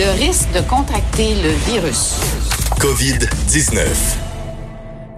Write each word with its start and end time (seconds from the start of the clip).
Le 0.00 0.18
risque 0.18 0.50
de 0.54 0.60
contracter 0.60 1.34
le 1.42 1.50
virus. 1.70 2.16
COVID-19. 2.80 3.84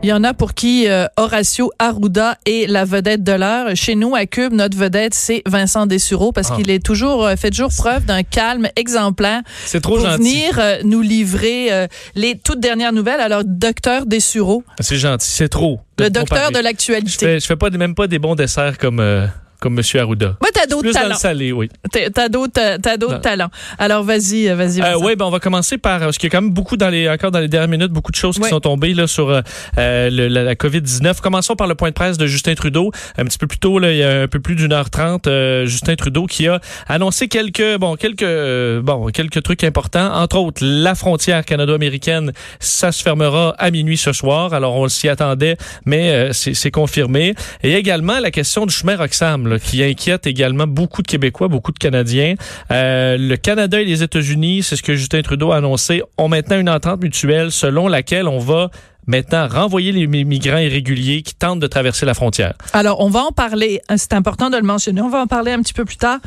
Il 0.02 0.09
y 0.09 0.12
en 0.12 0.24
a 0.24 0.34
pour 0.34 0.54
qui 0.54 0.88
euh, 0.88 1.06
Horacio 1.16 1.70
Arruda 1.78 2.36
est 2.45 2.68
la 2.68 2.84
vedette 2.84 3.23
de 3.23 3.30
l'heure. 3.30 3.76
Chez 3.76 3.95
nous, 3.95 4.16
à 4.16 4.26
Cube, 4.26 4.52
notre 4.52 4.76
vedette, 4.76 5.14
c'est 5.14 5.42
Vincent 5.46 5.87
Dessureau 5.87 6.32
parce 6.32 6.48
Ah. 6.50 6.56
qu'il 6.56 6.68
est 6.70 6.84
toujours 6.84 7.24
euh, 7.24 7.37
fait 7.37 7.50
toujours 7.50 7.70
preuve 7.76 8.04
d'un 8.04 8.24
calme 8.24 8.68
exemplaire 8.74 9.42
C'est 9.64 9.80
trop 9.80 9.98
pour 9.98 10.04
gentil. 10.04 10.18
venir 10.18 10.59
euh, 10.59 10.78
nous 10.82 11.01
livrer 11.02 11.73
euh, 11.73 11.87
les 12.16 12.37
toutes 12.37 12.59
dernières 12.59 12.92
nouvelles. 12.92 13.20
Alors, 13.20 13.42
docteur 13.45 14.04
Dessureau, 14.06 14.64
C'est 14.80 14.96
gentil, 14.96 15.28
c'est 15.30 15.48
trop. 15.48 15.78
le 16.01 16.06
te 16.06 16.10
docteur 16.10 16.38
comparer. 16.48 16.52
de 16.54 16.59
Je 16.59 16.62
l'actualité. 16.64 17.26
fais, 17.26 17.38
je 17.40 17.46
fais 17.46 17.56
pas, 17.56 17.70
même 17.70 17.95
pas 17.95 18.09
des 18.09 18.18
bons 18.18 18.34
desserts 18.34 18.78
comme, 18.78 18.98
euh, 18.98 19.28
comme 19.62 19.79
M. 19.79 19.84
Arruda. 20.01 20.37
Moi, 20.41 20.51
t'as 20.52 20.66
d'autres 20.66 20.83
Plus 20.83 20.93
dans 20.93 21.01
le 21.01 21.07
talents. 21.07 21.19
salé, 21.19 21.52
oui. 21.52 21.69
T'as 22.12 22.29
d'autres, 22.29 22.52
t'as- 22.52 22.97
d'autres 22.97 23.15
Non. 23.15 23.21
talents. 23.21 23.51
Alors, 23.79 24.02
vas-y, 24.02 24.48
euh, 24.48 24.55
vas-y. 24.57 24.83
Euh, 24.83 24.98
oui, 25.01 25.15
ben 25.16 25.25
on 25.25 25.30
va 25.30 25.38
commencer 25.38 25.79
par 25.79 26.01
parce 26.01 26.19
qu'il 26.19 26.29
y 26.29 26.32
a 26.32 26.37
quand 26.37 26.43
même 26.43 26.51
beaucoup 26.52 26.77
dans 26.77 26.88
les 26.88 27.09
encore 27.09 27.30
dans 27.30 27.38
les 27.38 27.49
dernières 27.49 27.69
minutes 27.69 27.93
beaucoup 27.93 28.10
de 28.10 28.16
choses 28.16 28.38
qui 28.38 28.49
sont 28.49 28.60
tombées 28.60 28.93
là 28.95 29.07
sur 29.07 29.30
euh, 29.30 29.41
euh, 29.79 30.10
le- 30.10 30.29
la, 30.29 30.43
la 30.43 30.54
COVID-19. 30.57 31.21
Commençons 31.21 31.54
par 31.54 31.66
le 31.69 31.74
point 31.77 31.88
de 31.91 31.95
presse 31.95 32.19
de 32.19 32.27
Justin 32.27 32.54
Trudeau. 32.54 32.91
Un 33.16 33.24
petit 33.24 33.38
peu 33.38 33.46
plus 33.46 33.59
tôt 33.59 33.79
là, 33.79 33.93
il 33.93 33.99
y 33.99 34.02
a 34.02 34.23
un 34.23 34.29
peu 34.29 34.41
plus 34.41 34.57
d'une 34.57 34.73
heure 34.73 34.91
trente, 34.91 35.27
euh, 35.29 35.65
Justin 35.66 35.95
Trudeau 35.95 36.26
qui 36.26 36.49
a 36.49 36.60
annoncé 36.88 37.29
quelques 37.29 37.76
bon 37.79 37.95
quelques 37.97 38.23
euh, 38.23 38.82
bon 38.82 39.07
quelques 39.13 39.43
trucs 39.43 39.63
importants. 39.65 40.13
Entre 40.15 40.37
autres, 40.37 40.63
la 40.65 40.95
frontière 40.95 41.45
canado-américaine, 41.45 42.32
ça 42.59 42.91
se 42.93 43.02
fermera 43.02 43.54
à 43.59 43.71
minuit 43.71 43.97
ce 43.97 44.13
soir. 44.13 44.52
Alors 44.54 44.74
on 44.76 44.88
s'y 44.88 45.09
attendait, 45.09 45.57
mais 45.87 46.10
euh, 46.10 46.32
c'est 46.32 46.54
c'est 46.54 46.71
confirmé. 46.71 47.35
Et 47.63 47.74
également 47.74 48.19
la 48.19 48.30
question 48.30 48.66
du 48.66 48.74
chemin 48.74 48.97
Roxham 48.97 49.47
qui 49.58 49.82
inquiète 49.82 50.26
également 50.26 50.66
beaucoup 50.66 51.02
de 51.02 51.08
Québécois, 51.08 51.48
beaucoup 51.48 51.72
de 51.72 51.78
Canadiens. 51.78 52.34
Euh, 52.70 53.16
le 53.18 53.36
Canada 53.36 53.80
et 53.80 53.84
les 53.84 54.02
États-Unis, 54.02 54.62
c'est 54.62 54.76
ce 54.76 54.82
que 54.82 54.95
Justin 54.95 55.22
Trudeau 55.22 55.52
a 55.52 55.56
annoncé, 55.56 56.02
ont 56.18 56.28
maintenant 56.28 56.58
une 56.58 56.70
entente 56.70 57.02
mutuelle 57.02 57.50
selon 57.50 57.88
laquelle 57.88 58.28
on 58.28 58.38
va 58.38 58.70
maintenant 59.06 59.48
renvoyer 59.48 59.92
les 59.92 60.06
mi- 60.06 60.24
migrants 60.24 60.58
irréguliers 60.58 61.22
qui 61.22 61.34
tentent 61.34 61.60
de 61.60 61.66
traverser 61.66 62.06
la 62.06 62.14
frontière. 62.14 62.54
Alors, 62.72 63.00
on 63.00 63.08
va 63.08 63.20
en 63.20 63.32
parler. 63.32 63.80
hein, 63.88 63.96
C'est 63.96 64.12
important 64.12 64.50
de 64.50 64.56
le 64.56 64.62
mentionner. 64.62 65.00
On 65.00 65.08
va 65.08 65.20
en 65.20 65.26
parler 65.26 65.53
un 65.53 65.60
petit 65.60 65.72
peu 65.75 65.84
plus 65.84 65.97
tard 65.97 66.19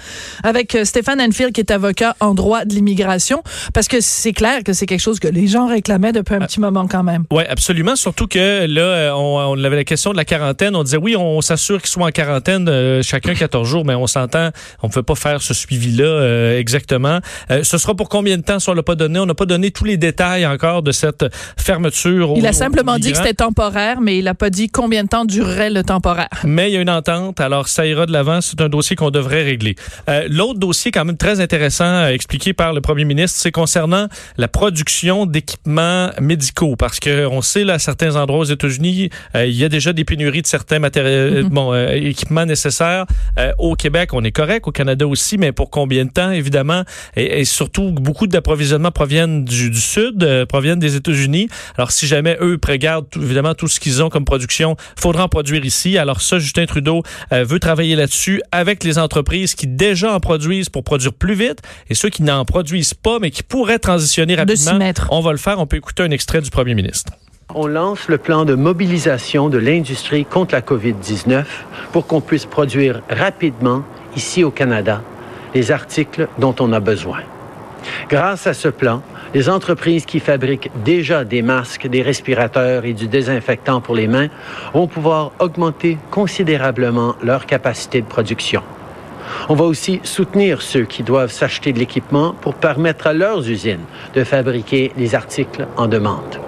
avec 0.44 0.76
euh, 0.76 0.86
Stéphane 0.86 1.22
Enfield, 1.22 1.54
qui 1.54 1.62
est 1.62 1.72
avocat 1.72 2.16
en 2.20 2.34
droit 2.34 2.66
de 2.66 2.74
l'immigration, 2.74 3.44
parce 3.74 3.88
que 3.88 3.98
c'est 4.02 4.34
clair 4.34 4.64
que 4.64 4.74
c'est 4.74 4.86
quelque 4.86 5.00
chose 5.02 5.20
que 5.20 5.28
les 5.28 5.48
gens 5.48 5.68
réclamaient 5.68 6.12
depuis 6.12 6.36
un 6.36 6.40
petit 6.40 6.60
moment 6.60 6.88
quand 6.88 7.04
même. 7.04 7.26
Oui, 7.32 7.44
absolument. 7.50 7.96
Surtout 7.96 8.28
que 8.28 8.66
là, 8.68 8.82
euh, 8.82 9.12
on, 9.14 9.58
on 9.60 9.64
avait 9.64 9.76
la 9.78 9.84
question 9.84 10.12
de 10.12 10.18
la 10.18 10.26
quarantaine. 10.26 10.76
On 10.76 10.84
disait 10.84 10.98
oui, 10.98 11.16
on 11.16 11.42
s'assure 11.42 11.82
qu'ils 11.82 11.90
soient 11.92 12.06
en 12.08 12.12
quarantaine 12.12 12.68
euh, 12.70 13.02
chacun 13.04 13.34
14 13.34 13.68
jours, 13.68 13.86
mais 13.86 13.96
on 13.96 14.08
s'entend, 14.08 14.50
on 14.84 14.88
ne 14.88 14.92
peut 14.92 15.04
pas 15.04 15.16
faire 15.16 15.42
ce 15.42 15.54
suivi-là 15.54 16.04
euh, 16.06 16.60
exactement. 16.60 17.20
Euh, 17.52 17.64
ce 17.64 17.78
sera 17.78 17.96
pour 17.96 18.10
combien 18.10 18.38
de 18.38 18.44
temps? 18.44 18.60
Si 18.60 18.70
on 18.70 18.74
l'a 18.74 18.84
pas 18.84 18.96
donné? 18.96 19.20
On 19.20 19.26
n'a 19.26 19.34
pas 19.34 19.46
donné 19.46 19.72
tous 19.72 19.86
les 19.86 19.98
détails 19.98 20.46
encore 20.46 20.82
de 20.84 20.92
cette 20.92 21.26
fermeture. 21.58 22.34
Il 22.36 22.46
simplement 22.66 22.98
dit 23.00 23.12
que 23.12 23.18
c'était 23.18 23.34
temporaire, 23.34 24.02
mais 24.02 24.18
il 24.18 24.26
n'a 24.26 24.34
pas 24.34 24.50
dit 24.50 24.70
combien 24.70 25.04
de 25.04 25.10
temps 25.10 25.26
durerait 25.26 25.70
le 25.70 25.84
temporaire. 25.84 26.30
Mais 26.44 26.70
il 26.70 26.74
y 26.74 26.78
a 26.78 26.82
une 26.82 26.90
entente, 26.90 27.40
alors 27.40 27.68
ça 27.68 27.86
ira 27.86 28.06
de 28.06 28.12
l'avant. 28.12 28.42
C'est 28.42 28.62
un 28.62 28.70
dossier 28.70 28.96
qu'on 28.96 29.12
devrait 29.12 29.44
régler. 29.44 29.76
Euh, 30.10 30.28
L'autre 30.30 30.60
dossier, 30.60 30.92
quand 30.92 31.06
même 31.06 31.18
très 31.18 31.40
intéressant, 31.40 31.86
euh, 31.86 32.08
expliqué 32.10 32.54
par 32.54 32.74
le 32.74 32.82
premier 32.82 33.06
ministre, 33.06 33.40
c'est 33.40 33.52
concernant 33.52 34.08
la 34.38 34.48
production 34.48 35.26
d'équipements 35.26 36.10
médicaux. 36.20 36.76
Parce 36.76 37.00
que 37.00 37.26
on 37.28 37.42
sait, 37.42 37.64
là, 37.64 37.74
à 37.76 37.80
certains 37.80 38.16
endroits 38.16 38.40
aux 38.40 38.44
États-Unis, 38.46 39.10
euh, 39.36 39.46
il 39.46 39.56
y 39.56 39.64
a 39.64 39.70
déjà 39.70 39.94
des 39.94 40.04
pénuries 40.06 40.42
de 40.42 40.48
certains 40.48 40.80
matériels, 40.80 41.44
Mhm. 41.44 41.50
bon, 41.50 41.74
euh, 41.74 41.90
équipements 41.92 42.46
nécessaires. 42.46 43.06
Euh, 43.40 43.52
au 43.60 43.76
Québec, 43.76 44.10
on 44.14 44.24
est 44.24 44.32
correct. 44.32 44.68
Au 44.68 44.72
Canada 44.72 45.08
aussi, 45.08 45.38
mais 45.38 45.52
pour 45.52 45.70
combien 45.70 46.06
de 46.06 46.12
temps, 46.12 46.32
évidemment? 46.32 46.84
Et, 47.16 47.42
et 47.42 47.46
surtout, 47.46 47.92
beaucoup 47.92 48.28
d'approvisionnements 48.28 48.92
proviennent 48.92 49.46
du, 49.46 49.70
du 49.70 49.80
Sud, 49.80 50.24
euh, 50.24 50.46
proviennent 50.46 50.80
des 50.80 50.96
États-Unis. 50.96 51.48
Alors, 51.78 51.92
si 51.92 52.08
jamais 52.08 52.38
eux 52.42 52.55
prégardent 52.58 53.08
tout- 53.10 53.22
évidemment 53.22 53.54
tout 53.54 53.68
ce 53.68 53.80
qu'ils 53.80 54.02
ont 54.04 54.10
comme 54.10 54.26
production, 54.26 54.76
faudra 54.98 55.24
en 55.26 55.28
produire 55.30 55.64
ici. 55.66 55.98
Alors 55.98 56.22
ça, 56.22 56.40
Justin 56.40 56.66
Trudeau 56.66 57.04
euh, 57.32 57.44
veut 57.44 57.60
travailler 57.60 57.96
là-dessus 57.96 58.42
avec 58.52 58.84
les 58.84 58.98
entreprises 59.00 59.56
qui 59.56 59.68
déjà 59.68 60.14
en 60.14 60.20
produisent 60.20 60.70
pour 60.70 60.84
produire 60.84 61.14
plus 61.14 61.34
vite 61.36 61.60
et 61.90 61.94
ceux 61.96 62.10
qui 62.10 62.24
n'en 62.24 62.46
produisent 62.46 62.94
pas, 62.94 63.20
mais 63.20 63.32
qui 63.32 63.44
pourraient 63.44 63.80
transitionner 63.80 64.36
De 64.36 64.56
s'y 64.56 64.66
rapidement. 64.66 64.86
mettre. 64.86 65.08
On 65.12 65.22
va 65.22 65.32
le 65.32 65.38
faire. 65.38 65.60
On 65.60 65.68
peut 65.68 65.78
écouter 65.78 66.04
un 66.04 66.12
extrait 66.12 66.42
du 66.42 66.50
premier 66.50 66.74
ministre. 66.76 67.12
On 67.54 67.68
lance 67.68 68.08
le 68.08 68.18
plan 68.18 68.44
de 68.44 68.56
mobilisation 68.56 69.50
de 69.50 69.58
l'industrie 69.60 70.26
contre 70.26 70.56
la 70.56 70.62
COVID-19 70.62 71.44
pour 71.92 72.08
qu'on 72.08 72.20
puisse 72.20 72.46
produire 72.46 73.02
rapidement, 73.10 73.84
ici 74.16 74.44
au 74.44 74.50
Canada, 74.52 75.04
les 75.54 75.72
articles 75.72 76.28
dont 76.40 76.56
on 76.60 76.74
a 76.74 76.80
besoin. 76.80 77.20
Grâce 78.10 78.48
à 78.48 78.54
ce 78.54 78.68
plan, 78.68 79.04
les 79.36 79.50
entreprises 79.50 80.06
qui 80.06 80.22
fabriquent 80.22 80.72
déjà 80.86 81.26
des 81.26 81.42
masques, 81.42 81.88
des 81.88 82.02
respirateurs 82.02 82.86
et 82.86 82.94
du 82.94 83.10
désinfectant 83.10 83.82
pour 83.82 83.94
les 83.94 84.08
mains 84.08 84.30
vont 84.74 84.88
pouvoir 84.88 85.34
augmenter 85.40 85.98
considérablement 86.10 87.16
leur 87.22 87.46
capacité 87.46 88.00
de 88.00 88.08
production. 88.08 88.64
On 89.50 89.56
va 89.56 89.66
aussi 89.66 90.00
soutenir 90.04 90.62
ceux 90.62 90.86
qui 90.86 91.04
doivent 91.04 91.34
s'acheter 91.34 91.74
de 91.74 91.80
l'équipement 91.80 92.34
pour 92.34 92.54
permettre 92.54 93.08
à 93.08 93.14
leurs 93.14 93.50
usines 93.50 93.84
de 94.14 94.24
fabriquer 94.24 94.94
les 94.96 95.16
articles 95.16 95.68
en 95.76 95.88
demande. 95.88 96.40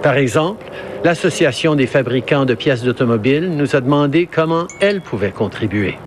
Par 0.00 0.14
exemple, 0.14 0.64
l'Association 1.02 1.74
des 1.74 1.88
fabricants 1.88 2.44
de 2.44 2.54
pièces 2.54 2.84
d'automobile 2.84 3.50
nous 3.50 3.74
a 3.74 3.80
demandé 3.80 4.28
comment 4.32 4.68
elle 4.80 5.00
pouvait 5.00 5.32
contribuer. 5.32 5.98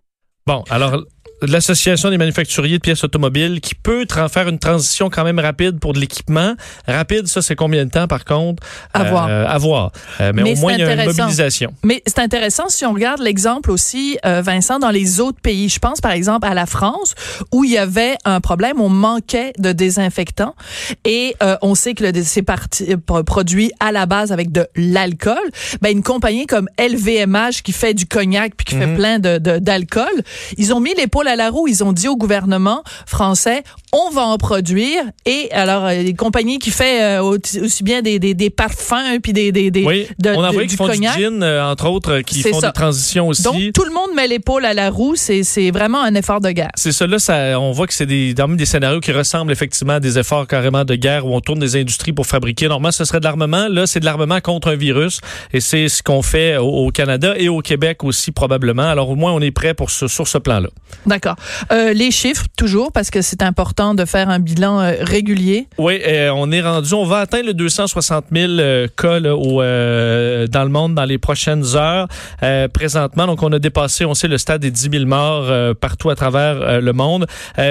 Bon, 0.47 0.63
alors 0.69 1.03
l'Association 1.47 2.09
des 2.09 2.17
manufacturiers 2.17 2.77
de 2.77 2.81
pièces 2.81 3.03
automobiles 3.03 3.61
qui 3.61 3.75
peut 3.75 4.05
faire 4.31 4.47
une 4.47 4.59
transition 4.59 5.09
quand 5.09 5.23
même 5.23 5.39
rapide 5.39 5.79
pour 5.79 5.93
de 5.93 5.99
l'équipement. 5.99 6.53
Rapide, 6.87 7.27
ça, 7.27 7.41
c'est 7.41 7.55
combien 7.55 7.85
de 7.85 7.89
temps, 7.91 8.07
par 8.07 8.25
contre? 8.25 8.63
À 8.93 9.03
voir. 9.03 9.27
Euh, 9.29 9.45
à 9.47 9.57
voir. 9.57 9.91
Euh, 10.21 10.31
mais, 10.35 10.43
Mais 10.43 10.57
au 10.57 10.61
moins, 10.61 10.73
il 10.73 10.79
y 10.79 10.83
a 10.83 10.93
une 10.93 11.05
mobilisation. 11.05 11.73
Mais 11.83 12.01
c'est 12.05 12.19
intéressant 12.19 12.69
si 12.69 12.85
on 12.85 12.93
regarde 12.93 13.21
l'exemple 13.21 13.71
aussi, 13.71 14.17
euh, 14.25 14.41
Vincent, 14.41 14.79
dans 14.79 14.89
les 14.91 15.19
autres 15.19 15.39
pays. 15.41 15.69
Je 15.69 15.79
pense 15.79 16.01
par 16.01 16.11
exemple 16.11 16.47
à 16.47 16.53
la 16.53 16.65
France 16.65 17.15
où 17.51 17.63
il 17.63 17.71
y 17.71 17.77
avait 17.77 18.15
un 18.25 18.39
problème, 18.41 18.79
on 18.79 18.89
manquait 18.89 19.53
de 19.57 19.71
désinfectants 19.71 20.55
et 21.05 21.35
euh, 21.41 21.57
on 21.61 21.75
sait 21.75 21.93
que 21.93 22.03
c'est 22.23 22.43
produit 23.25 23.71
à 23.79 23.91
la 23.91 24.05
base 24.05 24.31
avec 24.31 24.51
de 24.51 24.67
l'alcool. 24.75 25.35
Ben 25.81 25.91
une 25.91 26.03
compagnie 26.03 26.45
comme 26.45 26.67
LVMH 26.79 27.61
qui 27.63 27.71
fait 27.71 27.93
du 27.93 28.05
cognac 28.05 28.53
puis 28.55 28.65
qui 28.65 28.75
fait 28.75 28.93
plein 28.95 29.19
de 29.19 29.37
de- 29.37 29.59
d'alcool, 29.59 30.05
ils 30.57 30.73
ont 30.73 30.79
mis 30.79 30.93
l'épaule 30.95 31.27
à 31.27 31.32
la 31.35 31.49
roue. 31.49 31.67
Ils 31.67 31.83
ont 31.83 31.93
dit 31.93 32.07
au 32.07 32.15
gouvernement 32.17 32.83
français, 33.05 33.63
on 33.91 34.09
va 34.11 34.23
en 34.23 34.37
produire 34.37 35.03
et 35.25 35.49
alors 35.51 35.85
euh, 35.85 35.93
les 35.93 36.13
compagnies 36.13 36.59
qui 36.59 36.71
fait 36.71 37.03
euh, 37.19 37.21
aussi 37.23 37.83
bien 37.83 38.01
des, 38.01 38.19
des, 38.19 38.33
des 38.33 38.49
parfums 38.49 39.19
puis 39.21 39.33
des 39.33 39.51
des, 39.51 39.71
des 39.71 39.83
Oui, 39.85 40.07
de- 40.19 40.29
on 40.31 40.39
a 40.41 40.43
de- 40.43 40.49
envoyé 40.49 40.67
du 40.67 40.71
qui 40.73 40.77
font 40.77 40.87
cognac. 40.87 41.15
du 41.17 41.23
gin, 41.23 41.43
euh, 41.43 41.63
entre 41.71 41.87
autres, 41.87 42.19
qui 42.21 42.41
font 42.41 42.59
ça. 42.59 42.67
des 42.67 42.73
transitions 42.73 43.27
aussi. 43.27 43.43
Donc, 43.43 43.55
tout 43.73 43.83
le 43.85 43.91
monde 43.93 44.09
met 44.15 44.27
l'épaule 44.27 44.65
à 44.65 44.73
la 44.73 44.89
roue. 44.89 45.15
C'est, 45.15 45.43
vraiment 45.71 46.01
un 46.03 46.13
effort 46.15 46.41
de 46.41 46.49
guerre. 46.51 46.71
C'est 46.75 46.91
ça, 46.91 47.07
là, 47.07 47.19
ça, 47.19 47.59
on 47.59 47.71
voit 47.71 47.87
que 47.87 47.93
c'est 47.93 48.05
des, 48.05 48.33
des 48.33 48.65
scénarios 48.65 48.99
qui 48.99 49.11
ressemblent 49.11 49.51
effectivement 49.51 49.93
à 49.93 49.99
des 49.99 50.17
efforts 50.19 50.47
carrément 50.47 50.83
de 50.85 50.95
guerre 50.95 51.25
où 51.25 51.33
on 51.35 51.39
tourne 51.41 51.59
des 51.59 51.75
industries 51.75 52.13
pour 52.13 52.25
fabriquer. 52.27 52.67
Normalement, 52.67 52.91
ce 52.91 53.05
serait 53.05 53.19
de 53.19 53.25
l'armement. 53.25 53.67
Là, 53.69 53.87
c'est 53.87 53.99
de 53.99 54.05
l'armement 54.05 54.39
contre 54.41 54.69
un 54.69 54.75
virus. 54.75 55.19
Et 55.53 55.61
c'est 55.61 55.87
ce 55.89 56.03
qu'on 56.03 56.21
fait 56.21 56.57
au, 56.57 56.65
au 56.67 56.91
Canada 56.91 57.33
et 57.37 57.49
au 57.49 57.61
Québec 57.61 58.03
aussi, 58.03 58.31
probablement. 58.31 58.83
Alors, 58.83 59.09
au 59.09 59.15
moins, 59.15 59.31
on 59.33 59.39
est 59.41 59.51
prêt 59.51 59.73
pour 59.73 59.89
ce, 59.89 60.07
sur 60.07 60.27
ce 60.27 60.37
plan-là. 60.37 60.69
D'accord. 61.05 61.22
Euh, 61.71 61.93
les 61.93 62.11
chiffres, 62.11 62.45
toujours, 62.57 62.91
parce 62.91 63.09
que 63.09 63.21
c'est 63.21 63.41
important 63.43 63.93
de 63.93 64.05
faire 64.05 64.29
un 64.29 64.39
bilan 64.39 64.79
euh, 64.79 64.93
régulier. 65.01 65.67
Oui, 65.77 66.01
euh, 66.05 66.31
on 66.35 66.51
est 66.51 66.61
rendu, 66.61 66.93
on 66.93 67.05
va 67.05 67.19
atteindre 67.19 67.47
le 67.47 67.53
260 67.53 68.25
000 68.31 68.51
euh, 68.53 68.87
cas 68.95 69.19
là, 69.19 69.35
au, 69.35 69.61
euh, 69.61 70.47
dans 70.47 70.63
le 70.63 70.69
monde 70.69 70.95
dans 70.95 71.05
les 71.05 71.17
prochaines 71.17 71.75
heures. 71.75 72.07
Euh, 72.41 72.67
présentement, 72.67 73.27
donc 73.27 73.43
on 73.43 73.51
a 73.51 73.59
dépassé, 73.59 74.05
on 74.05 74.13
sait, 74.13 74.27
le 74.27 74.37
stade 74.37 74.61
des 74.61 74.71
10 74.71 74.89
000 74.91 75.05
morts 75.05 75.51
partout 75.75 76.09
à 76.09 76.15
travers 76.15 76.81
le 76.81 76.93
monde. 76.93 77.27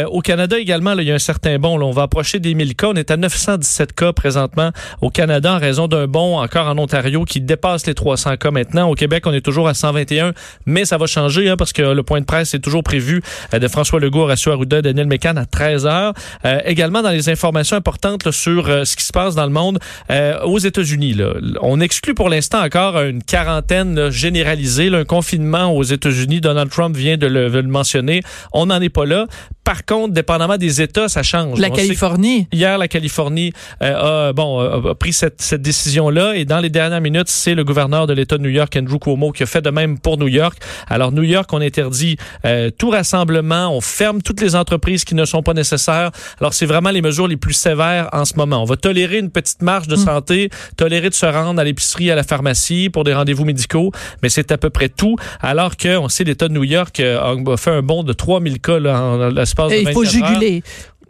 Au 0.06 0.20
Canada 0.20 0.58
également, 0.58 0.94
là, 0.94 1.02
il 1.02 1.08
y 1.08 1.12
a 1.12 1.14
un 1.14 1.19
certain 1.19 1.58
bond. 1.58 1.81
On 1.81 1.90
va 1.90 2.02
approcher 2.02 2.38
des 2.38 2.55
1000 2.55 2.75
cas. 2.76 2.88
On 2.88 2.94
est 2.94 3.10
à 3.10 3.16
917 3.16 3.93
cas 3.93 4.12
présentement 4.12 4.70
au 5.00 5.10
Canada 5.10 5.55
en 5.55 5.58
raison 5.58 5.88
d'un 5.88 6.06
bond 6.06 6.38
encore 6.38 6.66
en 6.66 6.78
Ontario 6.78 7.25
qui 7.25 7.40
dépasse 7.40 7.87
les 7.87 7.94
300 7.94 8.37
cas 8.37 8.50
maintenant. 8.50 8.88
Au 8.88 8.94
Québec, 8.94 9.25
on 9.26 9.32
est 9.32 9.40
toujours 9.40 9.69
à 9.69 9.75
121, 9.75 10.32
mais 10.66 10.84
ça 10.84 10.98
va 10.98 11.06
changer 11.06 11.48
hein, 11.48 11.56
parce 11.56 11.72
que 11.72 11.82
le 11.82 12.02
point 12.02 12.20
de 12.20 12.26
presse 12.26 12.55
est 12.55 12.60
toujours 12.60 12.82
prévu 12.82 13.22
de 13.52 13.69
François 13.69 14.00
Legault, 14.00 14.23
Horacio 14.23 14.52
Arruda, 14.52 14.82
Daniel 14.82 15.06
Mécan 15.06 15.37
à 15.37 15.46
13 15.46 15.87
heures. 15.87 16.14
Euh, 16.44 16.58
également 16.64 17.02
dans 17.02 17.11
les 17.11 17.29
informations 17.29 17.76
importantes 17.76 18.25
là, 18.25 18.32
sur 18.32 18.69
euh, 18.69 18.84
ce 18.84 18.96
qui 18.96 19.05
se 19.05 19.12
passe 19.12 19.34
dans 19.34 19.44
le 19.44 19.52
monde 19.52 19.79
euh, 20.11 20.40
aux 20.44 20.58
États-Unis. 20.58 21.17
On 21.61 21.81
exclut 21.81 22.14
pour 22.14 22.29
l'instant 22.29 22.62
encore 22.62 23.00
une 23.00 23.23
quarantaine 23.23 23.94
là, 23.94 24.11
généralisée, 24.11 24.90
là, 24.90 24.99
un 24.99 25.05
confinement 25.05 25.75
aux 25.75 25.82
États-Unis. 25.82 26.40
Donald 26.40 26.70
Trump 26.70 26.96
vient 26.96 27.17
de 27.17 27.26
le, 27.26 27.50
de 27.50 27.58
le 27.58 27.69
mentionner. 27.69 28.23
On 28.52 28.67
n'en 28.67 28.81
est 28.81 28.88
pas 28.88 29.05
là. 29.05 29.26
Par 29.64 29.84
contre, 29.84 30.12
dépendamment 30.12 30.58
des 30.58 30.82
États, 30.82 31.08
ça 31.08 31.23
change. 31.23 31.58
La 31.58 31.69
On 31.69 31.73
Californie. 31.73 32.49
Hier, 32.52 32.79
la 32.79 32.88
Californie 32.88 33.52
euh, 33.82 34.29
a, 34.29 34.32
bon, 34.32 34.58
a, 34.58 34.90
a 34.90 34.94
pris 34.94 35.12
cette, 35.12 35.40
cette 35.40 35.62
décision-là 35.62 36.34
et 36.34 36.44
dans 36.44 36.58
les 36.58 36.70
dernières 36.70 37.00
minutes, 37.00 37.29
c'est 37.29 37.55
le 37.55 37.64
gouverneur 37.64 38.06
de 38.06 38.12
l'État 38.12 38.38
de 38.38 38.43
New 38.43 38.49
York, 38.49 38.76
Andrew 38.76 38.99
Cuomo, 38.99 39.31
qui 39.31 39.43
a 39.43 39.46
fait 39.46 39.62
de 39.62 39.70
même 39.70 39.99
pour 39.99 40.19
New 40.19 40.29
York. 40.29 40.58
Alors, 40.88 41.12
New 41.12 41.23
York, 41.23 41.49
on 41.52 41.61
interdit 41.61 42.17
euh, 42.44 42.70
tout 42.76 42.90
rassemblement, 42.90 43.21
on 43.24 43.80
ferme 43.80 44.22
toutes 44.22 44.40
les 44.40 44.54
entreprises 44.56 45.04
qui 45.04 45.14
ne 45.14 45.24
sont 45.24 45.42
pas 45.42 45.54
nécessaires. 45.54 46.10
Alors, 46.40 46.54
c'est 46.54 46.66
vraiment 46.66 46.90
les 46.90 47.02
mesures 47.02 47.28
les 47.28 47.36
plus 47.36 47.54
sévères 47.54 48.08
en 48.12 48.24
ce 48.24 48.34
moment. 48.36 48.62
On 48.62 48.66
va 48.66 48.76
tolérer 48.76 49.19
une 49.19 49.30
petite 49.30 49.62
marge 49.62 49.88
de 49.88 49.96
santé, 49.96 50.50
tolérer 50.76 51.08
de 51.08 51.14
se 51.14 51.26
rendre 51.26 51.60
à 51.60 51.64
l'épicerie, 51.64 52.10
à 52.10 52.14
la 52.14 52.22
pharmacie 52.22 52.90
pour 52.90 53.04
des 53.04 53.14
rendez-vous 53.14 53.44
médicaux, 53.44 53.92
mais 54.22 54.28
c'est 54.28 54.52
à 54.52 54.58
peu 54.58 54.70
près 54.70 54.88
tout. 54.88 55.16
Alors 55.40 55.76
que, 55.76 55.96
on 55.96 56.08
sait, 56.08 56.24
l'État 56.24 56.48
de 56.48 56.54
New 56.54 56.64
York 56.64 57.00
euh, 57.00 57.52
a 57.52 57.56
fait 57.56 57.70
un 57.70 57.82
bond 57.82 58.02
de 58.02 58.12
3000 58.12 58.60
cas 58.60 58.78
là, 58.78 59.00
en 59.00 59.28
l'espace 59.28 59.70
de 59.70 59.76
Et 59.76 59.82
il 59.82 59.92
faut 59.92 60.02
24 60.02 60.22
heures 60.22 60.28
juguler. 60.30 60.62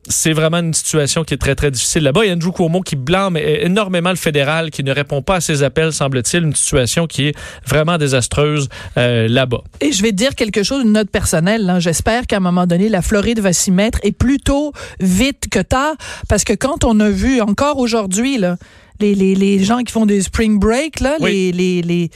C'est 0.09 0.33
vraiment 0.33 0.59
une 0.59 0.75
situation 0.75 1.23
qui 1.25 1.35
est 1.35 1.39
très, 1.39 1.55
très 1.55 1.71
difficile 1.71 2.03
là-bas. 2.03 2.25
Il 2.25 2.29
y 2.29 2.31
a 2.31 2.35
Andrew 2.35 2.51
Cuomo 2.53 2.81
qui 2.81 2.97
blâme 2.97 3.37
énormément 3.37 4.11
le 4.11 4.17
fédéral, 4.17 4.71
qui 4.71 4.83
ne 4.83 4.93
répond 4.93 5.23
pas 5.23 5.37
à 5.37 5.41
ses 5.41 5.63
appels, 5.63 5.93
semble-t-il. 5.93 6.43
Une 6.43 6.55
situation 6.57 7.07
qui 7.07 7.29
est 7.29 7.35
vraiment 7.67 7.99
désastreuse 7.99 8.69
euh, 8.99 9.29
là-bas. 9.29 9.63
Et 9.81 9.93
je 9.93 10.03
vais 10.03 10.11
te 10.11 10.17
dire 10.17 10.35
quelque 10.35 10.63
chose, 10.65 10.83
une 10.85 10.93
note 10.93 11.11
personnelle. 11.11 11.65
là. 11.65 11.79
J'espère 11.79 12.27
qu'à 12.27 12.39
un 12.39 12.41
moment 12.41 12.67
donné, 12.67 12.89
la 12.89 13.01
Floride 13.03 13.39
va 13.41 13.53
s'y 13.53 13.71
mettre 13.71 14.01
et 14.03 14.13
plutôt 14.13 14.73
vite 15.01 15.45
que 15.51 15.61
tard, 15.61 15.95
parce 16.29 16.45
que 16.45 16.53
quand 16.53 16.83
on 16.85 16.99
a 17.01 17.09
vu 17.09 17.41
encore 17.41 17.79
aujourd'hui 17.79 18.39
là, 18.39 18.57
les, 19.01 19.15
les, 19.15 19.35
les 19.35 19.63
gens 19.65 19.79
qui 19.83 19.93
font 19.93 20.07
des 20.07 20.23
spring 20.23 20.59
break, 20.59 21.01
là, 21.01 21.17
Oui. 21.21 21.53
les, 21.53 21.53
les, 21.53 21.83
les 21.83 22.11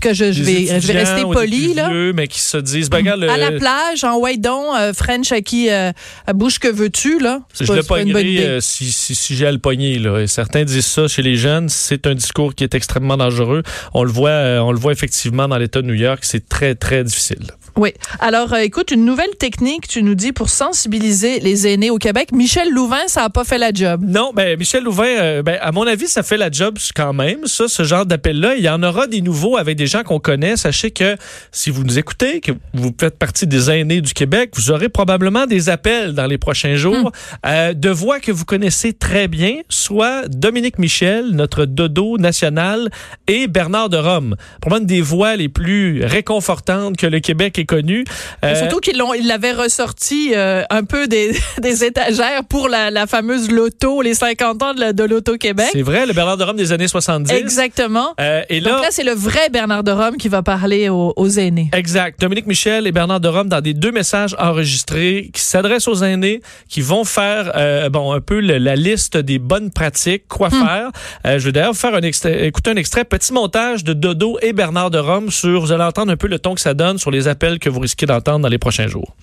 cas, 0.00 0.12
je, 0.12 0.32
je 0.32 0.42
vais, 0.42 0.80
je 0.80 0.86
vais 0.86 0.98
rester 0.98 1.22
poli 1.22 1.74
là. 1.74 1.88
vieux, 1.90 2.12
mais 2.12 2.26
qui 2.28 2.40
se 2.40 2.56
disent, 2.56 2.88
ben, 2.90 2.98
regarde, 2.98 3.22
À 3.24 3.36
la 3.36 3.52
plage, 3.52 4.04
en 4.04 4.18
white 4.18 4.40
don, 4.40 4.74
euh, 4.74 4.92
French 4.92 5.32
à 5.32 5.40
qui 5.40 5.70
euh, 5.70 5.92
à 6.26 6.32
bouche 6.32 6.58
que 6.58 6.68
veux-tu 6.68 7.18
là? 7.20 7.40
Je 7.60 7.66
pas- 7.66 7.76
le 7.76 7.82
pognerai 7.82 8.38
euh, 8.38 8.60
si, 8.60 8.90
si, 8.90 9.14
si 9.14 9.36
j'ai 9.36 9.46
à 9.46 9.52
le 9.52 9.58
pogner. 9.58 9.98
Là. 9.98 10.20
Et 10.20 10.26
certains 10.26 10.64
disent 10.64 10.86
ça 10.86 11.08
chez 11.08 11.22
les 11.22 11.36
jeunes. 11.36 11.68
C'est 11.68 12.06
un 12.06 12.14
discours 12.14 12.54
qui 12.54 12.64
est 12.64 12.74
extrêmement 12.74 13.16
dangereux. 13.16 13.62
On 13.94 14.04
le 14.04 14.10
voit, 14.10 14.30
euh, 14.30 14.58
on 14.60 14.72
le 14.72 14.78
voit 14.78 14.92
effectivement 14.92 15.48
dans 15.48 15.58
l'État 15.58 15.82
de 15.82 15.86
New 15.86 15.94
York. 15.94 16.20
C'est 16.22 16.48
très, 16.48 16.74
très 16.74 17.04
difficile. 17.04 17.50
Oui. 17.76 17.94
Alors, 18.20 18.52
euh, 18.52 18.58
écoute, 18.58 18.90
une 18.90 19.04
nouvelle 19.04 19.34
technique, 19.38 19.88
tu 19.88 20.02
nous 20.02 20.14
dis, 20.14 20.32
pour 20.32 20.50
sensibiliser 20.50 21.40
les 21.40 21.66
aînés 21.66 21.90
au 21.90 21.96
Québec. 21.96 22.30
Michel 22.32 22.70
Louvain, 22.70 23.06
ça 23.06 23.24
a 23.24 23.30
pas 23.30 23.44
fait 23.44 23.58
la 23.58 23.72
job. 23.72 24.04
Non, 24.06 24.32
ben 24.34 24.58
Michel 24.58 24.84
Louvain, 24.84 25.06
euh, 25.06 25.42
ben, 25.42 25.58
à 25.60 25.72
mon 25.72 25.86
avis, 25.86 26.06
ça 26.06 26.22
fait 26.22 26.36
la 26.36 26.50
job 26.50 26.78
quand 26.94 27.14
même, 27.14 27.46
ça, 27.46 27.68
ce 27.68 27.82
genre 27.82 28.04
d'appel-là. 28.04 28.56
Il 28.56 28.62
y 28.62 28.68
en 28.68 28.82
aura 28.82 29.06
des 29.06 29.22
nouveaux 29.22 29.56
avec 29.56 29.76
des 29.76 29.86
gens 29.86 30.02
qu'on 30.02 30.18
connaît. 30.18 30.56
Sachez 30.56 30.90
que 30.90 31.16
si 31.50 31.70
vous 31.70 31.84
nous 31.84 31.98
écoutez, 31.98 32.40
que 32.40 32.52
vous 32.74 32.94
faites 32.98 33.18
partie 33.18 33.46
des 33.46 33.70
aînés 33.70 34.02
du 34.02 34.12
Québec, 34.12 34.50
vous 34.54 34.70
aurez 34.70 34.90
probablement 34.90 35.46
des 35.46 35.70
appels 35.70 36.12
dans 36.12 36.26
les 36.26 36.38
prochains 36.38 36.76
jours 36.76 37.10
euh, 37.46 37.72
de 37.72 37.88
voix 37.88 38.20
que 38.20 38.32
vous 38.32 38.44
connaissez 38.44 38.92
très 38.92 39.28
bien, 39.28 39.60
soit 39.70 40.28
Dominique 40.28 40.78
Michel, 40.78 41.30
notre 41.30 41.64
dodo 41.64 42.18
national, 42.18 42.90
et 43.26 43.46
Bernard 43.46 43.88
de 43.88 43.96
Rome. 43.96 44.36
Probablement 44.60 44.86
des 44.86 45.00
voix 45.00 45.36
les 45.36 45.48
plus 45.48 46.04
réconfortantes 46.04 46.96
que 46.96 47.06
le 47.06 47.20
Québec 47.20 47.58
ait 47.62 47.66
connues. 47.66 48.04
Euh, 48.44 48.54
Surtout 48.56 48.78
qu'ils 48.80 48.98
l'ont, 48.98 49.14
ils 49.14 49.26
l'avaient 49.26 49.52
ressorti 49.52 50.32
euh, 50.34 50.62
un 50.70 50.84
peu 50.84 51.06
des, 51.06 51.32
des 51.60 51.84
étagères 51.84 52.44
pour 52.48 52.68
la, 52.68 52.90
la 52.90 53.06
fameuse 53.06 53.50
loto, 53.50 54.02
les 54.02 54.14
50 54.14 54.62
ans 54.62 54.74
de, 54.74 54.92
de 54.92 55.04
l'Auto-Québec. 55.04 55.68
c'est 55.72 55.82
vrai, 55.82 56.06
le 56.06 56.12
Bernard 56.12 56.36
de 56.36 56.44
Rome 56.44 56.56
des 56.56 56.72
années 56.72 56.88
70. 56.88 57.32
Exactement. 57.32 58.14
Euh, 58.20 58.42
et 58.48 58.60
Donc 58.60 58.80
là, 58.82 58.88
c'est 58.90 59.04
le 59.04 59.12
vrai 59.12 59.48
Bernard 59.50 59.84
de 59.84 59.90
Rome 59.92 60.16
qui 60.16 60.28
va 60.28 60.42
parler 60.42 60.88
aux, 60.88 61.12
aux 61.16 61.28
aînés. 61.28 61.70
Exact. 61.72 62.20
Dominique 62.20 62.46
Michel 62.46 62.86
et 62.86 62.92
Bernard 62.92 63.20
de 63.20 63.28
Rome 63.28 63.48
dans 63.48 63.60
des 63.60 63.74
deux 63.74 63.92
messages 63.92 64.34
enregistrés 64.38 65.30
qui 65.32 65.40
s'adressent 65.40 65.88
aux 65.88 66.02
aînés, 66.02 66.40
qui 66.68 66.80
vont 66.80 67.04
faire 67.04 67.52
euh, 67.56 67.88
bon 67.88 68.12
un 68.12 68.20
peu 68.20 68.40
le- 68.40 68.58
la 68.58 68.76
liste 68.76 69.16
des 69.16 69.38
bonnes 69.38 69.70
pratiques, 69.70 70.28
quoi 70.28 70.50
faire. 70.50 70.90
Euh, 71.26 71.38
je 71.38 71.46
vais 71.46 71.52
d'ailleurs 71.52 71.74
faire 71.76 71.94
un 71.94 72.00
extrait, 72.02 72.46
écouter 72.46 72.70
un 72.70 72.76
extrait, 72.76 73.04
petit 73.04 73.32
montage 73.32 73.84
de 73.84 73.92
Dodo 73.92 74.38
et 74.42 74.52
Bernard 74.52 74.90
de 74.90 74.98
Rome 74.98 75.30
sur, 75.30 75.60
vous 75.60 75.72
allez 75.72 75.84
entendre 75.84 76.12
un 76.12 76.16
peu 76.16 76.26
le 76.28 76.38
ton 76.38 76.54
que 76.54 76.60
ça 76.60 76.74
donne 76.74 76.98
sur 76.98 77.10
les 77.10 77.28
appels 77.28 77.51
que 77.58 77.68
vous 77.68 77.80
risquez 77.80 78.06
d'entendre 78.06 78.40
dans 78.40 78.48
les 78.48 78.58
prochains 78.58 78.88
jours. 78.88 79.14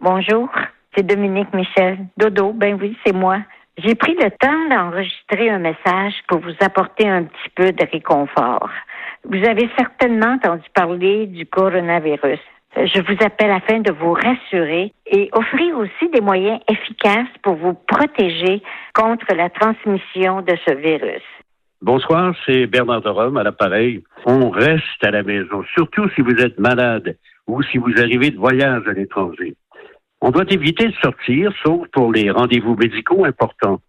Bonjour, 0.00 0.48
c'est 0.94 1.04
Dominique 1.04 1.52
Michel. 1.52 1.98
Dodo, 2.16 2.52
ben 2.52 2.78
oui, 2.80 2.96
c'est 3.04 3.14
moi. 3.14 3.38
J'ai 3.78 3.94
pris 3.94 4.14
le 4.14 4.30
temps 4.30 4.68
d'enregistrer 4.68 5.50
un 5.50 5.60
message 5.60 6.14
pour 6.26 6.40
vous 6.40 6.54
apporter 6.60 7.08
un 7.08 7.24
petit 7.24 7.50
peu 7.54 7.72
de 7.72 7.86
réconfort. 7.92 8.70
Vous 9.24 9.44
avez 9.44 9.68
certainement 9.76 10.34
entendu 10.34 10.64
parler 10.74 11.26
du 11.26 11.46
coronavirus. 11.46 12.40
Je 12.76 13.00
vous 13.00 13.24
appelle 13.24 13.50
afin 13.50 13.80
de 13.80 13.92
vous 13.92 14.12
rassurer 14.12 14.92
et 15.06 15.30
offrir 15.32 15.78
aussi 15.78 16.10
des 16.12 16.20
moyens 16.20 16.60
efficaces 16.68 17.28
pour 17.42 17.54
vous 17.54 17.74
protéger 17.74 18.62
contre 18.94 19.34
la 19.34 19.48
transmission 19.48 20.42
de 20.42 20.56
ce 20.66 20.74
virus. 20.74 21.22
Bonsoir, 21.80 22.34
c'est 22.44 22.66
Bernard 22.66 23.02
de 23.02 23.08
Rome 23.08 23.36
à 23.36 23.44
l'appareil. 23.44 24.02
On 24.26 24.50
reste 24.50 25.02
à 25.02 25.12
la 25.12 25.22
maison, 25.22 25.62
surtout 25.74 26.08
si 26.16 26.22
vous 26.22 26.34
êtes 26.34 26.58
malade 26.58 27.16
ou 27.46 27.62
si 27.62 27.78
vous 27.78 27.92
arrivez 27.98 28.30
de 28.30 28.36
voyage 28.36 28.82
à 28.88 28.92
l'étranger. 28.92 29.54
On 30.20 30.32
doit 30.32 30.50
éviter 30.50 30.88
de 30.88 30.94
sortir, 31.00 31.52
sauf 31.64 31.86
pour 31.92 32.12
les 32.12 32.32
rendez-vous 32.32 32.74
médicaux 32.74 33.24
importants. 33.24 33.80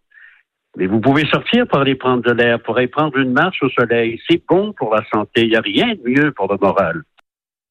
Mais 0.77 0.85
vous 0.85 1.01
pouvez 1.01 1.25
sortir 1.25 1.67
pour 1.67 1.79
aller 1.79 1.95
prendre 1.95 2.21
de 2.21 2.31
l'air, 2.31 2.61
pour 2.61 2.77
aller 2.77 2.87
prendre 2.87 3.17
une 3.17 3.33
marche 3.33 3.63
au 3.63 3.69
soleil. 3.69 4.21
C'est 4.29 4.43
bon 4.47 4.71
pour 4.73 4.93
la 4.93 5.03
santé. 5.11 5.45
Il 5.45 5.49
n'y 5.49 5.55
a 5.55 5.61
rien 5.61 5.95
de 5.95 6.01
mieux 6.07 6.31
pour 6.31 6.47
le 6.51 6.59
moral. 6.61 7.01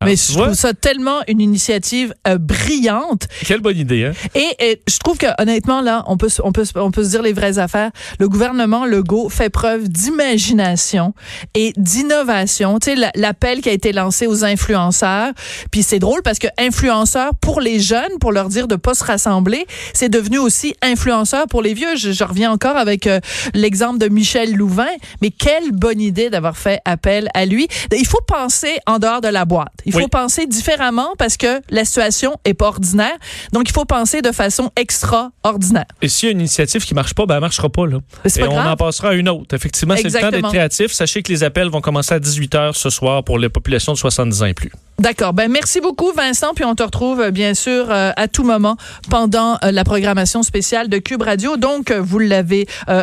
Mais 0.05 0.15
tu 0.15 0.33
je 0.33 0.39
trouve 0.39 0.55
ça 0.55 0.75
tellement 0.75 1.23
une 1.27 1.41
initiative 1.41 2.15
euh, 2.29 2.39
brillante. 2.39 3.27
Quelle 3.45 3.59
bonne 3.61 3.77
idée, 3.79 4.05
hein? 4.05 4.13
Et, 4.37 4.47
et 4.61 4.81
je 4.89 4.97
trouve 4.99 5.19
que 5.19 5.27
honnêtement 5.43 5.81
là, 5.81 6.05
on 6.07 6.17
peut 6.17 6.29
se- 6.29 6.41
on 6.45 6.53
peut 6.53 6.65
on 6.77 6.93
peut 6.93 7.03
se 7.03 7.11
dire 7.11 7.23
les 7.23 7.33
vraies 7.33 7.59
affaires. 7.59 7.91
Le 8.21 8.29
gouvernement 8.29 8.87
Legault 8.87 9.29
fait 9.29 9.51
preuve 9.51 9.89
d'imagination 9.89 11.15
et 11.55 11.73
d'innovation. 11.77 12.79
Tu 12.79 12.91
sais 12.91 12.95
la- 12.97 13.11
l'appel 13.17 13.61
qui 13.61 13.71
a 13.71 13.73
été 13.73 13.93
lancé 13.93 14.29
aux 14.29 14.45
influenceurs. 14.45 15.33
Puis 15.73 15.83
c'est 15.83 15.99
drôle 15.99 16.23
parce 16.23 16.39
que 16.39 16.47
influenceurs 16.59 17.35
pour 17.41 17.61
les 17.61 17.81
jeunes, 17.81 18.19
pour 18.21 18.31
leur 18.31 18.49
dire 18.51 18.69
de 18.69 18.77
pas 18.77 18.95
se 18.95 19.03
rassembler, 19.03 19.67
c'est 19.95 20.09
devenu 20.09 20.39
aussi 20.39 20.75
influenceur 20.81 21.47
pour 21.49 21.61
les 21.61 21.75
vieux. 21.75 21.97
Je, 21.97 22.13
je 22.13 22.23
reviens 22.23 22.53
encore 22.53 22.77
avec 22.77 23.09
euh, 23.09 23.19
l'exemple 23.53 23.99
de 23.99 24.09
Michel 24.09 24.55
Louvain. 24.55 24.87
Mais 25.23 25.31
quelle 25.31 25.73
bonne 25.73 26.01
idée 26.01 26.31
d'avoir 26.31 26.57
fait 26.57 26.81
appel 26.85 27.29
à 27.35 27.47
lui. 27.47 27.67
Il 27.97 28.07
faut 28.07 28.21
penser 28.29 28.77
en 28.87 29.01
dehors 29.01 29.21
de 29.21 29.29
la 29.29 29.45
boîte. 29.45 29.73
Il 29.89 29.93
faut 29.93 29.99
Oui. 30.01 30.09
penser 30.09 30.47
différemment 30.47 31.09
parce 31.19 31.37
que 31.37 31.61
la 31.71 31.85
situation 31.85 32.37
est 32.45 32.55
pas 32.55 32.69
ordinaire. 32.69 33.17
Donc, 33.53 33.69
il 33.69 33.73
faut 33.73 33.85
penser 33.87 34.21
de 34.23 34.33
façon 34.33 34.71
extraordinaire. 34.77 35.87
Et 36.03 36.09
s'il 36.09 36.27
y 36.29 36.31
a 36.31 36.33
une 36.33 36.41
initiative 36.41 36.85
qui 36.85 36.95
marche 36.95 37.15
pas, 37.15 37.27
ben 37.27 37.37
elle 37.37 37.41
marchera 37.41 37.69
pas, 37.69 37.87
là. 37.87 37.99
Et 38.25 38.41
pas 38.41 38.47
on 38.49 38.53
grave. 38.55 38.67
en 38.69 38.77
passera 38.77 39.11
à 39.11 39.13
une 39.15 39.29
autre. 39.29 39.55
Effectivement, 39.55 39.95
c'est 39.97 40.05
le 40.05 40.21
temps 40.21 40.31
d'être 40.31 40.49
créatif. 40.49 40.93
Sachez 40.93 41.23
que 41.23 41.33
les 41.33 41.43
appels 41.43 41.69
vont 41.69 41.81
commencer 41.81 42.15
à 42.15 42.21
18 42.21 42.55
h 42.55 42.73
ce 42.75 42.91
soir 42.91 43.25
pour 43.25 43.39
les 43.39 43.49
populations 43.49 43.93
de 43.93 43.99
70 43.99 44.43
ans 44.43 44.47
et 44.47 44.55
plus. 44.55 44.71
D'accord. 44.99 45.33
Ben, 45.33 45.51
merci 45.51 45.81
beaucoup, 45.81 46.13
Vincent. 46.13 46.53
Puis 46.55 46.65
on 46.65 46.75
te 46.75 46.83
retrouve, 46.83 47.21
euh, 47.21 47.31
bien 47.31 47.55
sûr, 47.55 47.87
euh, 47.91 48.11
à 48.17 48.29
tout 48.29 48.43
moment 48.45 48.77
pendant 49.11 49.55
euh, 49.65 49.71
la 49.71 49.85
programmation 49.85 50.43
spéciale 50.43 50.89
de 50.89 50.99
Cube 50.99 51.23
Radio. 51.23 51.57
Donc, 51.57 51.93
vous 51.93 52.19
l'avez 52.19 52.67
euh, 52.89 53.03